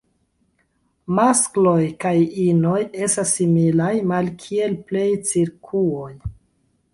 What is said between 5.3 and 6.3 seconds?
cirkuoj.